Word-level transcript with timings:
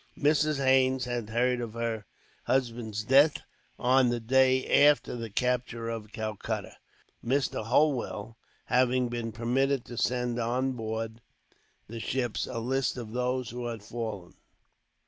Mrs. 0.17 0.57
Haines 0.57 1.05
had 1.05 1.29
heard 1.29 1.61
of 1.61 1.73
her 1.73 2.07
husband's 2.45 3.03
death, 3.03 3.37
on 3.77 4.09
the 4.09 4.19
day 4.19 4.87
after 4.87 5.15
the 5.15 5.29
capture 5.29 5.89
of 5.89 6.11
Calcutta, 6.11 6.75
Mr. 7.23 7.63
Holwell 7.65 8.35
having 8.65 9.09
been 9.09 9.31
permitted 9.31 9.85
to 9.85 9.99
send 9.99 10.39
on 10.39 10.71
board 10.71 11.21
the 11.87 11.99
ships 11.99 12.47
a 12.47 12.57
list 12.57 12.97
of 12.97 13.13
those 13.13 13.51
who 13.51 13.67
had 13.67 13.83
fallen. 13.83 14.33